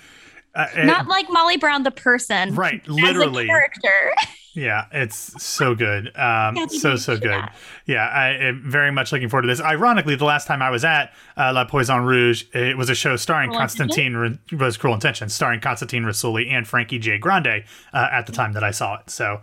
Uh, 0.54 0.66
not 0.84 1.08
like 1.08 1.26
Molly 1.30 1.56
Brown 1.56 1.82
the 1.82 1.90
person, 1.90 2.54
right? 2.54 2.86
Literally, 2.88 3.46
character. 3.46 4.12
Yeah, 4.54 4.84
it's 4.92 5.42
so 5.42 5.74
good. 5.74 6.14
Um, 6.16 6.68
so 6.68 6.96
so 6.96 7.16
good. 7.16 7.30
That. 7.30 7.56
Yeah, 7.86 8.06
I 8.06 8.32
am 8.34 8.62
very 8.66 8.92
much 8.92 9.10
looking 9.10 9.30
forward 9.30 9.42
to 9.42 9.48
this. 9.48 9.62
Ironically, 9.62 10.14
the 10.14 10.26
last 10.26 10.46
time 10.46 10.60
I 10.60 10.68
was 10.68 10.84
at 10.84 11.14
uh, 11.38 11.52
La 11.54 11.64
Poison 11.64 12.04
Rouge, 12.04 12.44
it 12.52 12.76
was 12.76 12.90
a 12.90 12.94
show 12.94 13.16
starring 13.16 13.48
Cruel 13.48 13.60
Constantine 13.60 14.14
Re- 14.14 14.38
was 14.52 14.76
Cruel 14.76 14.92
Intentions, 14.94 15.32
starring 15.32 15.60
Constantine 15.60 16.02
Rousouli 16.04 16.50
and 16.50 16.68
Frankie 16.68 16.98
J. 16.98 17.16
Grande 17.16 17.64
uh, 17.94 18.08
at 18.12 18.26
the 18.26 18.32
time 18.32 18.52
that 18.52 18.62
I 18.62 18.72
saw 18.72 18.96
it. 18.98 19.08
So 19.08 19.40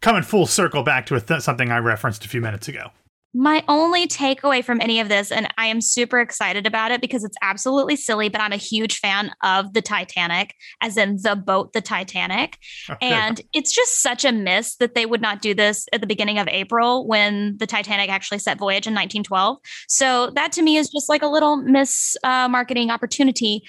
coming 0.00 0.22
full 0.22 0.46
circle 0.46 0.82
back 0.82 1.04
to 1.06 1.20
th- 1.20 1.42
something 1.42 1.70
I 1.70 1.78
referenced 1.78 2.24
a 2.24 2.28
few 2.28 2.40
minutes 2.40 2.66
ago. 2.66 2.92
My 3.32 3.62
only 3.68 4.08
takeaway 4.08 4.64
from 4.64 4.80
any 4.80 4.98
of 4.98 5.08
this, 5.08 5.30
and 5.30 5.46
I 5.56 5.66
am 5.66 5.80
super 5.80 6.18
excited 6.18 6.66
about 6.66 6.90
it 6.90 7.00
because 7.00 7.22
it's 7.22 7.36
absolutely 7.42 7.94
silly, 7.94 8.28
but 8.28 8.40
I'm 8.40 8.52
a 8.52 8.56
huge 8.56 8.98
fan 8.98 9.30
of 9.44 9.72
the 9.72 9.80
Titanic, 9.80 10.54
as 10.80 10.96
in 10.96 11.18
the 11.22 11.36
boat, 11.36 11.72
the 11.72 11.80
Titanic. 11.80 12.58
Okay. 12.90 13.08
And 13.08 13.40
it's 13.52 13.72
just 13.72 14.02
such 14.02 14.24
a 14.24 14.32
miss 14.32 14.76
that 14.76 14.96
they 14.96 15.06
would 15.06 15.20
not 15.20 15.42
do 15.42 15.54
this 15.54 15.86
at 15.92 16.00
the 16.00 16.08
beginning 16.08 16.38
of 16.38 16.48
April 16.48 17.06
when 17.06 17.56
the 17.58 17.68
Titanic 17.68 18.10
actually 18.10 18.40
set 18.40 18.58
voyage 18.58 18.88
in 18.88 18.94
1912. 18.94 19.58
So 19.86 20.30
that 20.34 20.50
to 20.52 20.62
me 20.62 20.76
is 20.76 20.90
just 20.90 21.08
like 21.08 21.22
a 21.22 21.28
little 21.28 21.56
miss 21.56 22.16
uh, 22.24 22.48
marketing 22.48 22.90
opportunity 22.90 23.62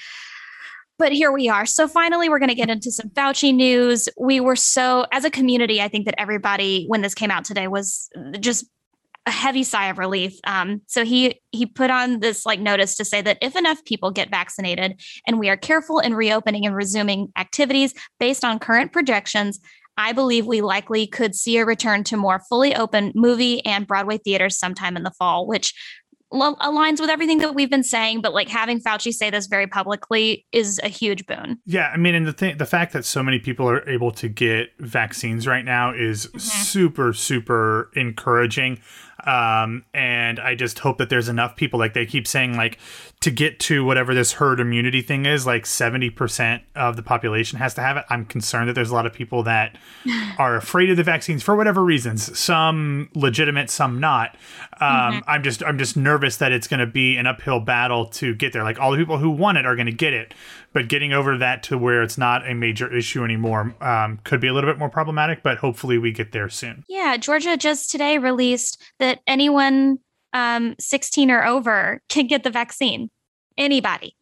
but 0.98 1.12
here 1.12 1.32
we 1.32 1.50
are. 1.50 1.66
So 1.66 1.88
finally, 1.88 2.30
we're 2.30 2.38
going 2.38 2.50
to 2.50 2.56
get 2.56 2.70
into 2.70 2.92
some 2.92 3.10
Fauci 3.10 3.52
news. 3.52 4.08
We 4.20 4.40
were 4.40 4.56
so, 4.56 5.08
as 5.12 5.26
a 5.26 5.32
community, 5.32 5.82
I 5.82 5.88
think 5.88 6.06
that 6.06 6.14
everybody, 6.20 6.86
when 6.86 7.02
this 7.02 7.16
came 7.16 7.32
out 7.32 7.44
today, 7.44 7.68
was 7.68 8.08
just 8.40 8.66
a 9.26 9.32
heavy 9.32 9.64
sigh 9.64 9.88
of 9.88 10.00
relief. 10.00 10.34
Um, 10.46 10.82
so 10.88 11.06
he 11.06 11.40
he 11.52 11.66
put 11.66 11.92
on 11.92 12.20
this 12.22 12.46
like 12.46 12.60
notice 12.60 12.96
to 12.96 13.06
say 13.06 13.22
that 13.22 13.38
if 13.42 13.56
enough 13.56 13.84
people 13.86 14.10
get 14.10 14.32
vaccinated 14.32 15.00
and 15.28 15.40
we 15.40 15.50
are 15.50 15.58
careful 15.58 16.00
in 16.00 16.16
reopening 16.16 16.66
and 16.66 16.76
resuming 16.76 17.32
activities 17.38 17.94
based 18.20 18.44
on 18.44 18.58
current 18.58 18.92
projections, 18.92 19.60
I 19.98 20.14
believe 20.14 20.48
we 20.48 20.62
likely 20.62 21.06
could 21.06 21.36
see 21.36 21.58
a 21.58 21.66
return 21.66 22.04
to 22.06 22.18
more 22.18 22.42
fully 22.50 22.76
open 22.76 23.12
movie 23.14 23.64
and 23.66 23.86
Broadway 23.86 24.18
theaters 24.18 24.58
sometime 24.58 24.98
in 24.98 25.04
the 25.04 25.12
fall, 25.12 25.46
which 25.46 25.76
aligns 26.32 27.00
with 27.02 27.10
everything 27.10 27.40
that 27.40 27.54
we've 27.54 27.70
been 27.70 27.84
saying, 27.84 28.22
but 28.22 28.34
like 28.34 28.48
having 28.48 28.80
Fauci 28.80 29.12
say 29.12 29.30
this 29.30 29.48
very 29.48 29.68
publicly 29.68 30.46
is 30.52 30.80
a 30.84 30.88
huge 30.88 31.26
boon. 31.26 31.60
Yeah, 31.66 31.92
I 31.94 31.98
mean, 31.98 32.16
and 32.16 32.26
the 32.26 32.34
thing, 32.34 32.58
the 32.58 32.66
fact 32.66 32.94
that 32.94 33.04
so 33.04 33.22
many 33.22 33.40
people 33.40 33.70
are 33.70 33.88
able 33.88 34.12
to 34.14 34.30
get 34.30 34.70
vaccines 34.80 35.46
right 35.46 35.66
now 35.66 35.94
is 35.94 36.28
mm-hmm. 36.28 36.40
super, 36.40 37.14
super 37.14 37.92
encouraging. 37.96 38.80
Um, 39.26 39.86
and 39.94 40.40
I 40.40 40.56
just 40.56 40.80
hope 40.80 40.98
that 40.98 41.10
there's 41.10 41.30
enough 41.30 41.56
people, 41.56 41.80
like 41.80 41.94
they 41.94 42.06
keep 42.06 42.28
saying, 42.28 42.56
like 42.56 42.80
to 43.22 43.32
get 43.32 43.60
to 43.62 43.86
whatever 43.86 44.16
this 44.16 44.34
herd 44.34 44.60
immunity 44.60 45.02
thing 45.02 45.26
is, 45.26 45.46
like 45.46 45.66
70% 45.66 46.62
of 46.76 46.96
the 46.96 47.04
population 47.04 47.60
has 47.60 47.74
to 47.76 47.82
have 47.82 47.98
it. 47.98 48.06
I'm 48.10 48.26
concerned 48.26 48.70
that 48.70 48.74
there's 48.74 48.90
a 48.90 48.96
lot 48.96 49.06
of 49.06 49.14
people 49.14 49.44
that 49.44 49.78
are 50.40 50.56
afraid 50.56 50.90
of 50.90 50.98
the 50.98 51.04
vaccines 51.04 51.44
for 51.44 51.56
whatever 51.56 51.84
reasons, 51.84 52.38
some 52.38 53.10
legitimate, 53.14 53.70
some 53.70 54.00
not. 54.00 54.36
Um, 54.80 54.90
mm-hmm. 54.90 55.30
I'm 55.30 55.44
just, 55.44 55.64
I'm 55.64 55.78
just 55.78 55.96
nervous 55.96 56.38
that 56.38 56.52
it's 56.52 56.68
going 56.68 56.80
to 56.80 56.88
be 56.88 57.18
an 57.18 57.28
uphill 57.28 57.60
battle 57.60 58.08
to 58.08 58.34
get 58.34 58.54
there. 58.54 58.64
Like 58.64 58.80
all 58.80 58.92
the 58.92 58.98
people 58.98 59.20
who 59.20 59.30
want 59.30 59.58
it 59.58 59.66
are 59.66 59.76
going 59.76 59.86
to 59.86 59.92
get 59.92 60.14
it, 60.14 60.34
but 60.74 60.88
getting 60.88 61.14
over 61.14 61.38
that 61.38 61.64
to 61.64 61.78
where 61.78 62.02
it's 62.02 62.18
not 62.18 62.50
a 62.50 62.54
major 62.54 62.94
issue 62.94 63.24
anymore 63.24 63.76
um, 63.82 64.20
could 64.24 64.40
be 64.40 64.48
a 64.48 64.54
little 64.54 64.70
bit 64.70 64.80
more 64.80 64.90
problematic. 64.90 65.44
But 65.44 65.58
hopefully, 65.58 65.98
we 65.98 66.12
get 66.12 66.32
there 66.32 66.50
soon. 66.50 66.84
Yeah, 66.88 67.18
Georgia 67.18 67.58
just 67.58 67.92
today 67.92 68.18
released 68.18 68.82
that 69.12 69.22
anyone 69.28 70.00
um, 70.34 70.76
16 70.80 71.30
or 71.30 71.46
over 71.46 72.02
can 72.08 72.28
get 72.28 72.44
the 72.44 72.50
vaccine. 72.50 73.10
Anybody 73.58 74.16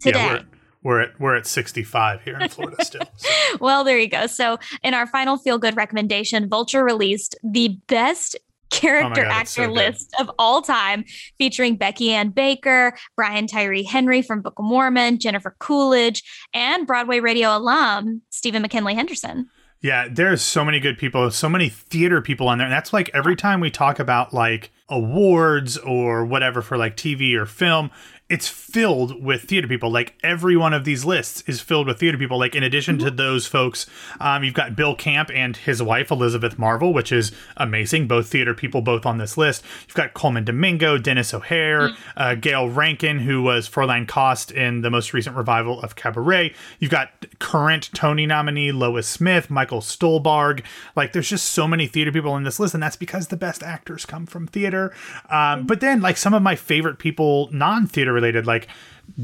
today. 0.00 0.18
Yeah, 0.20 0.42
we're, 0.82 0.92
we're 0.92 1.00
at 1.02 1.20
we're 1.20 1.36
at 1.36 1.46
65 1.46 2.22
here 2.22 2.38
in 2.38 2.48
Florida 2.48 2.84
still. 2.84 3.02
So. 3.16 3.28
well, 3.60 3.82
there 3.82 3.98
you 3.98 4.08
go. 4.08 4.28
So, 4.28 4.58
in 4.84 4.94
our 4.94 5.06
final 5.08 5.36
feel 5.36 5.58
good 5.58 5.76
recommendation, 5.76 6.48
Vulture 6.48 6.84
released 6.84 7.34
the 7.42 7.76
best 7.88 8.36
character 8.70 9.22
oh 9.22 9.24
God, 9.24 9.32
actor 9.32 9.64
so 9.64 9.72
list 9.72 10.14
of 10.20 10.30
all 10.38 10.62
time, 10.62 11.04
featuring 11.38 11.76
Becky 11.76 12.12
Ann 12.12 12.30
Baker, 12.30 12.96
Brian 13.16 13.48
Tyree 13.48 13.82
Henry 13.82 14.22
from 14.22 14.40
Book 14.40 14.58
of 14.58 14.64
Mormon, 14.64 15.18
Jennifer 15.18 15.56
Coolidge, 15.58 16.22
and 16.54 16.86
Broadway 16.86 17.18
radio 17.18 17.56
alum 17.56 18.22
Stephen 18.30 18.62
McKinley 18.62 18.94
Henderson. 18.94 19.48
Yeah, 19.80 20.08
there's 20.10 20.42
so 20.42 20.64
many 20.64 20.80
good 20.80 20.98
people, 20.98 21.30
so 21.30 21.48
many 21.48 21.68
theater 21.68 22.20
people 22.20 22.48
on 22.48 22.58
there. 22.58 22.66
And 22.66 22.72
that's 22.72 22.92
like 22.92 23.10
every 23.14 23.36
time 23.36 23.60
we 23.60 23.70
talk 23.70 23.98
about 23.98 24.32
like 24.32 24.70
awards 24.88 25.76
or 25.78 26.24
whatever 26.24 26.62
for 26.62 26.76
like 26.76 26.96
TV 26.96 27.34
or 27.34 27.46
film, 27.46 27.90
it's 28.28 28.48
filled 28.48 29.22
with 29.22 29.42
theater 29.42 29.68
people. 29.68 29.88
Like 29.88 30.14
every 30.22 30.56
one 30.56 30.74
of 30.74 30.84
these 30.84 31.04
lists 31.04 31.44
is 31.46 31.60
filled 31.60 31.86
with 31.86 32.00
theater 32.00 32.18
people. 32.18 32.38
Like 32.38 32.56
in 32.56 32.64
addition 32.64 32.96
mm-hmm. 32.96 33.06
to 33.06 33.10
those 33.12 33.46
folks, 33.46 33.86
um, 34.18 34.42
you've 34.42 34.54
got 34.54 34.74
Bill 34.74 34.96
Camp 34.96 35.30
and 35.32 35.56
his 35.56 35.80
wife 35.80 36.10
Elizabeth 36.10 36.58
Marvel, 36.58 36.92
which 36.92 37.12
is 37.12 37.30
amazing. 37.56 38.08
Both 38.08 38.28
theater 38.28 38.52
people, 38.52 38.82
both 38.82 39.06
on 39.06 39.18
this 39.18 39.36
list. 39.36 39.62
You've 39.86 39.94
got 39.94 40.14
Colman 40.14 40.44
Domingo, 40.44 40.98
Denis 40.98 41.32
O'Hare, 41.32 41.90
mm-hmm. 41.90 42.02
uh, 42.16 42.34
Gayle 42.34 42.68
Rankin, 42.68 43.20
who 43.20 43.42
was 43.42 43.68
Fräulein 43.68 44.08
Kost 44.08 44.50
in 44.50 44.80
the 44.80 44.90
most 44.90 45.14
recent 45.14 45.36
revival 45.36 45.80
of 45.80 45.94
Cabaret. 45.94 46.52
You've 46.80 46.90
got 46.90 47.10
current 47.38 47.90
Tony 47.94 48.26
nominee 48.26 48.72
Lois 48.72 49.06
Smith, 49.06 49.50
Michael 49.50 49.80
Stuhlbarg. 49.80 50.64
Like 50.96 51.12
there's 51.12 51.30
just 51.30 51.50
so 51.50 51.68
many 51.68 51.86
theater 51.86 52.10
people 52.10 52.36
in 52.36 52.42
this 52.42 52.58
list, 52.58 52.74
and 52.74 52.82
that's 52.82 52.96
because 52.96 53.28
the 53.28 53.36
best 53.36 53.62
actors 53.62 54.04
come 54.04 54.26
from 54.26 54.48
theater. 54.48 54.92
Um, 55.30 55.38
mm-hmm. 55.60 55.66
But 55.66 55.80
then 55.80 56.00
like 56.00 56.16
some 56.16 56.34
of 56.34 56.42
my 56.42 56.56
favorite 56.56 56.98
people 56.98 57.48
non-theater 57.52 58.15
related, 58.16 58.46
like 58.46 58.68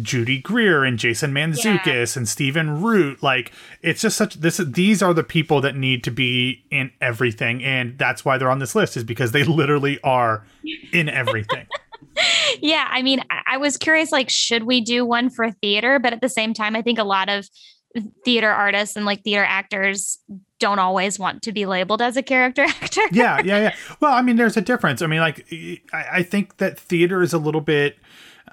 Judy 0.01 0.39
Greer 0.39 0.85
and 0.85 0.99
Jason 0.99 1.33
Mantzoukas 1.33 2.15
yeah. 2.15 2.21
and 2.21 2.29
Stephen 2.29 2.81
Root. 2.83 3.23
Like 3.23 3.53
it's 3.83 4.03
just 4.03 4.17
such 4.17 4.35
this. 4.37 4.59
These 4.59 5.03
are 5.03 5.13
the 5.13 5.25
people 5.25 5.61
that 5.63 5.77
need 5.77 6.05
to 6.05 6.11
be 6.11 6.65
in 6.71 6.93
everything, 7.01 7.65
and 7.65 7.99
that's 7.99 8.25
why 8.25 8.39
they're 8.39 8.51
on 8.51 8.61
this 8.61 8.75
list 8.75 8.97
is 8.97 9.05
because 9.05 9.33
they 9.33 9.45
literally 9.45 9.99
are 10.05 10.47
in 10.93 11.09
everything. 11.09 11.67
yeah, 12.61 12.87
I 12.91 13.03
mean, 13.03 13.23
I 13.47 13.57
was 13.57 13.77
curious, 13.77 14.13
like, 14.13 14.31
should 14.31 14.65
we 14.65 14.81
do 14.81 15.05
one 15.05 15.31
for 15.31 15.51
theater? 15.51 15.99
But 15.99 16.13
at 16.13 16.21
the 16.21 16.29
same 16.29 16.55
time, 16.55 16.77
I 16.77 16.83
think 16.83 16.99
a 16.99 17.05
lot 17.05 17.29
of 17.29 17.49
theater 18.25 18.51
artists 18.51 18.97
and 18.97 19.05
like 19.05 19.23
theater 19.23 19.45
actors 19.45 20.19
don't 20.59 20.79
always 20.79 21.19
want 21.19 21.43
to 21.43 21.53
be 21.53 21.67
labeled 21.67 22.01
as 22.01 22.17
a 22.17 22.23
character 22.23 22.63
actor. 22.69 23.03
yeah, 23.11 23.41
yeah, 23.45 23.59
yeah. 23.59 23.75
Well, 24.01 24.13
I 24.13 24.23
mean, 24.23 24.37
there's 24.37 24.57
a 24.57 24.61
difference. 24.61 25.03
I 25.03 25.07
mean, 25.07 25.21
like, 25.21 25.47
I, 25.93 26.07
I 26.13 26.23
think 26.23 26.59
that 26.59 26.79
theater 26.79 27.23
is 27.23 27.33
a 27.33 27.39
little 27.39 27.61
bit 27.61 27.97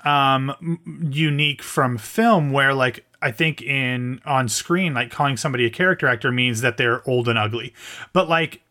um 0.05 0.79
unique 1.11 1.61
from 1.61 1.97
film 1.97 2.51
where 2.51 2.73
like 2.73 3.05
I 3.21 3.31
think 3.31 3.61
in 3.61 4.21
on 4.25 4.47
screen 4.47 4.93
like 4.93 5.11
calling 5.11 5.37
somebody 5.37 5.65
a 5.65 5.69
character 5.69 6.07
actor 6.07 6.31
means 6.31 6.61
that 6.61 6.77
they're 6.77 7.07
old 7.07 7.27
and 7.27 7.37
ugly. 7.37 7.73
But 8.13 8.29
like 8.29 8.61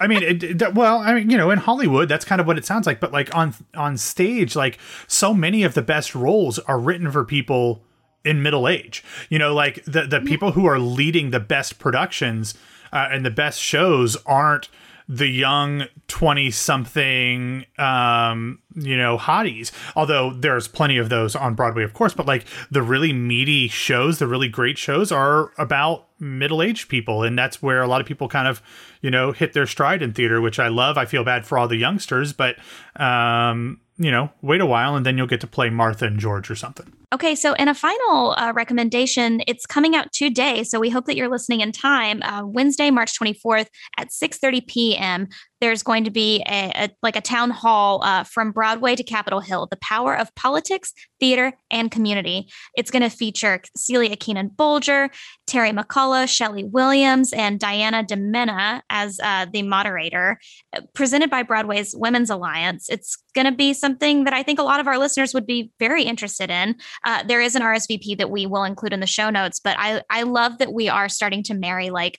I 0.00 0.06
mean, 0.06 0.22
it, 0.22 0.42
it, 0.42 0.74
well, 0.74 0.98
I 0.98 1.12
mean, 1.12 1.28
you 1.28 1.36
know, 1.36 1.50
in 1.50 1.58
Hollywood, 1.58 2.08
that's 2.08 2.24
kind 2.24 2.40
of 2.40 2.46
what 2.46 2.56
it 2.56 2.64
sounds 2.64 2.86
like. 2.86 3.00
But 3.00 3.12
like 3.12 3.34
on 3.36 3.54
on 3.74 3.98
stage, 3.98 4.56
like 4.56 4.78
so 5.06 5.34
many 5.34 5.62
of 5.62 5.74
the 5.74 5.82
best 5.82 6.14
roles 6.14 6.58
are 6.60 6.78
written 6.78 7.10
for 7.10 7.24
people 7.24 7.82
in 8.24 8.42
middle 8.42 8.66
age. 8.66 9.04
You 9.28 9.38
know, 9.38 9.54
like 9.54 9.84
the 9.84 10.06
the 10.06 10.20
people 10.20 10.52
who 10.52 10.64
are 10.66 10.78
leading 10.78 11.30
the 11.30 11.40
best 11.40 11.78
productions 11.78 12.54
uh, 12.92 13.08
and 13.10 13.24
the 13.26 13.30
best 13.30 13.60
shows 13.60 14.16
aren't 14.24 14.70
the 15.10 15.26
young 15.26 15.86
20 16.06 16.52
something 16.52 17.66
um 17.78 18.60
you 18.76 18.96
know 18.96 19.18
hotties. 19.18 19.72
Although 19.96 20.32
there's 20.32 20.68
plenty 20.68 20.98
of 20.98 21.08
those 21.08 21.34
on 21.34 21.54
broadway 21.56 21.82
of 21.82 21.92
course 21.92 22.14
but 22.14 22.26
like 22.26 22.46
the 22.70 22.80
really 22.80 23.12
meaty 23.12 23.66
shows 23.66 24.20
the 24.20 24.28
really 24.28 24.48
great 24.48 24.78
shows 24.78 25.10
are 25.10 25.50
about 25.58 26.06
middle-aged 26.20 26.88
people 26.88 27.24
and 27.24 27.36
that's 27.36 27.60
where 27.60 27.82
a 27.82 27.88
lot 27.88 28.00
of 28.00 28.06
people 28.06 28.28
kind 28.28 28.46
of 28.46 28.62
you 29.02 29.10
know 29.10 29.32
hit 29.32 29.52
their 29.52 29.66
stride 29.66 30.00
in 30.00 30.12
theater 30.12 30.40
which 30.40 30.60
i 30.60 30.68
love. 30.68 30.96
I 30.96 31.06
feel 31.06 31.24
bad 31.24 31.44
for 31.44 31.58
all 31.58 31.66
the 31.66 31.76
youngsters 31.76 32.32
but 32.32 32.56
um 32.94 33.80
you 33.98 34.12
know 34.12 34.30
wait 34.42 34.60
a 34.60 34.66
while 34.66 34.94
and 34.94 35.04
then 35.04 35.18
you'll 35.18 35.26
get 35.26 35.40
to 35.40 35.48
play 35.48 35.70
martha 35.70 36.04
and 36.04 36.20
george 36.20 36.52
or 36.52 36.54
something 36.54 36.92
Okay, 37.12 37.34
so 37.34 37.54
in 37.54 37.66
a 37.66 37.74
final 37.74 38.36
uh, 38.36 38.52
recommendation, 38.54 39.42
it's 39.48 39.66
coming 39.66 39.96
out 39.96 40.12
today, 40.12 40.62
so 40.62 40.78
we 40.78 40.90
hope 40.90 41.06
that 41.06 41.16
you're 41.16 41.28
listening 41.28 41.60
in 41.60 41.72
time. 41.72 42.22
Uh, 42.22 42.42
Wednesday, 42.46 42.88
March 42.92 43.18
24th 43.18 43.66
at 43.98 44.10
6:30 44.10 44.64
p.m. 44.68 45.28
There's 45.60 45.82
going 45.82 46.04
to 46.04 46.10
be 46.10 46.40
a, 46.48 46.70
a 46.76 46.90
like 47.02 47.16
a 47.16 47.20
town 47.20 47.50
hall 47.50 48.00
uh, 48.04 48.22
from 48.22 48.52
Broadway 48.52 48.94
to 48.94 49.02
Capitol 49.02 49.40
Hill: 49.40 49.66
the 49.68 49.76
power 49.78 50.16
of 50.16 50.32
politics, 50.36 50.92
theater, 51.18 51.52
and 51.68 51.90
community. 51.90 52.48
It's 52.76 52.92
going 52.92 53.02
to 53.02 53.10
feature 53.10 53.60
Celia 53.76 54.14
Keenan 54.14 54.48
Bolger, 54.48 55.10
Terry 55.48 55.72
McCullough, 55.72 56.28
Shelley 56.28 56.62
Williams, 56.62 57.32
and 57.32 57.58
Diana 57.58 58.04
DiMenna 58.04 58.82
as 58.88 59.18
uh, 59.20 59.46
the 59.52 59.62
moderator. 59.62 60.38
Uh, 60.72 60.82
presented 60.94 61.28
by 61.28 61.42
Broadway's 61.42 61.92
Women's 61.96 62.30
Alliance, 62.30 62.88
it's 62.88 63.16
going 63.34 63.46
to 63.46 63.52
be 63.52 63.74
something 63.74 64.24
that 64.24 64.32
I 64.32 64.42
think 64.42 64.58
a 64.58 64.64
lot 64.64 64.80
of 64.80 64.86
our 64.86 64.98
listeners 64.98 65.34
would 65.34 65.46
be 65.46 65.72
very 65.78 66.04
interested 66.04 66.50
in. 66.50 66.76
Uh, 67.04 67.22
there 67.22 67.40
is 67.40 67.54
an 67.54 67.62
RSVP 67.62 68.18
that 68.18 68.30
we 68.30 68.46
will 68.46 68.64
include 68.64 68.92
in 68.92 69.00
the 69.00 69.06
show 69.06 69.30
notes, 69.30 69.60
but 69.60 69.76
I 69.78 70.02
I 70.10 70.22
love 70.22 70.58
that 70.58 70.72
we 70.72 70.88
are 70.88 71.08
starting 71.08 71.42
to 71.44 71.54
marry 71.54 71.90
like 71.90 72.18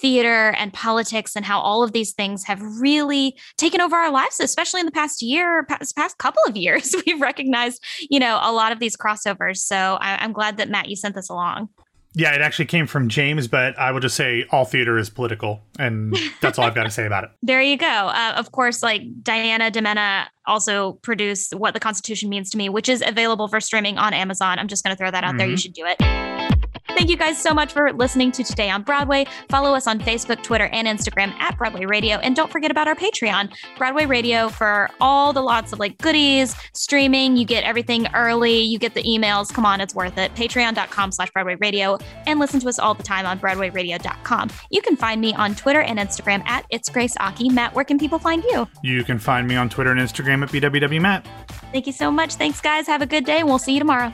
theater 0.00 0.54
and 0.56 0.72
politics 0.72 1.36
and 1.36 1.44
how 1.44 1.60
all 1.60 1.82
of 1.82 1.92
these 1.92 2.12
things 2.12 2.44
have 2.44 2.60
really 2.80 3.36
taken 3.58 3.78
over 3.78 3.94
our 3.94 4.10
lives 4.10 4.40
especially 4.40 4.80
in 4.80 4.86
the 4.86 4.92
past 4.92 5.20
year 5.20 5.64
past, 5.64 5.94
past 5.94 6.16
couple 6.18 6.42
of 6.46 6.56
years. 6.56 6.94
We've 7.06 7.20
recognized 7.20 7.84
you 8.08 8.18
know 8.18 8.38
a 8.42 8.52
lot 8.52 8.72
of 8.72 8.78
these 8.78 8.96
crossovers. 8.96 9.58
So 9.58 9.98
I, 10.00 10.16
i'm 10.24 10.32
glad 10.32 10.56
that 10.56 10.70
matt 10.70 10.88
you 10.88 10.96
sent 10.96 11.14
this 11.14 11.28
along 11.28 11.68
yeah, 12.14 12.34
it 12.34 12.42
actually 12.42 12.66
came 12.66 12.86
from 12.86 13.08
James, 13.08 13.48
but 13.48 13.78
I 13.78 13.90
will 13.90 14.00
just 14.00 14.16
say 14.16 14.44
all 14.50 14.64
theater 14.64 14.98
is 14.98 15.08
political, 15.08 15.62
and 15.78 16.16
that's 16.40 16.58
all 16.58 16.66
I've 16.66 16.74
got 16.74 16.84
to 16.84 16.90
say 16.90 17.06
about 17.06 17.24
it. 17.24 17.30
There 17.44 17.60
you 17.60 17.76
go. 17.76 17.86
Uh, 17.86 18.34
of 18.36 18.52
course, 18.52 18.82
like 18.82 19.02
Diana 19.22 19.70
DiMenna 19.70 20.26
also 20.46 20.92
produced 21.02 21.54
What 21.54 21.74
the 21.74 21.80
Constitution 21.80 22.28
Means 22.28 22.50
to 22.50 22.56
Me, 22.56 22.68
which 22.68 22.88
is 22.88 23.02
available 23.04 23.48
for 23.48 23.60
streaming 23.60 23.98
on 23.98 24.14
Amazon. 24.14 24.58
I'm 24.58 24.68
just 24.68 24.84
going 24.84 24.94
to 24.94 24.98
throw 24.98 25.10
that 25.10 25.24
out 25.24 25.30
mm-hmm. 25.30 25.38
there. 25.38 25.46
You 25.48 25.54
mm-hmm. 25.54 25.58
should 25.58 25.74
do 25.74 25.84
it. 25.86 26.51
Thank 26.94 27.08
you 27.10 27.16
guys 27.16 27.38
so 27.38 27.52
much 27.52 27.72
for 27.72 27.92
listening 27.92 28.30
to 28.32 28.44
Today 28.44 28.70
on 28.70 28.82
Broadway. 28.82 29.26
Follow 29.48 29.74
us 29.74 29.86
on 29.86 29.98
Facebook, 29.98 30.42
Twitter, 30.42 30.66
and 30.66 30.86
Instagram 30.86 31.32
at 31.40 31.56
Broadway 31.58 31.84
Radio. 31.84 32.18
And 32.18 32.36
don't 32.36 32.52
forget 32.52 32.70
about 32.70 32.86
our 32.86 32.94
Patreon, 32.94 33.52
Broadway 33.76 34.06
Radio, 34.06 34.48
for 34.48 34.88
all 35.00 35.32
the 35.32 35.40
lots 35.40 35.72
of 35.72 35.78
like 35.78 35.98
goodies, 35.98 36.54
streaming. 36.74 37.36
You 37.36 37.44
get 37.44 37.64
everything 37.64 38.06
early. 38.14 38.60
You 38.60 38.78
get 38.78 38.94
the 38.94 39.02
emails. 39.02 39.52
Come 39.52 39.66
on, 39.66 39.80
it's 39.80 39.94
worth 39.94 40.16
it. 40.18 40.34
Patreon.com 40.34 41.12
slash 41.12 41.30
Broadway 41.32 41.56
Radio. 41.56 41.98
And 42.26 42.38
listen 42.38 42.60
to 42.60 42.68
us 42.68 42.78
all 42.78 42.94
the 42.94 43.02
time 43.02 43.26
on 43.26 43.40
BroadwayRadio.com. 43.40 44.50
You 44.70 44.82
can 44.82 44.94
find 44.94 45.20
me 45.20 45.34
on 45.34 45.54
Twitter 45.54 45.80
and 45.80 45.98
Instagram 45.98 46.46
at 46.46 46.66
It's 46.70 46.88
Grace 46.88 47.16
Aki. 47.18 47.48
Matt, 47.48 47.74
where 47.74 47.84
can 47.84 47.98
people 47.98 48.18
find 48.18 48.44
you? 48.44 48.68
You 48.82 49.02
can 49.02 49.18
find 49.18 49.48
me 49.48 49.56
on 49.56 49.68
Twitter 49.68 49.90
and 49.90 50.00
Instagram 50.00 50.42
at 50.42 50.50
BWW 50.50 51.00
Matt. 51.00 51.26
Thank 51.72 51.86
you 51.86 51.92
so 51.92 52.10
much. 52.10 52.34
Thanks, 52.34 52.60
guys. 52.60 52.86
Have 52.86 53.02
a 53.02 53.06
good 53.06 53.24
day, 53.24 53.38
and 53.38 53.48
we'll 53.48 53.58
see 53.58 53.72
you 53.72 53.78
tomorrow. 53.78 54.12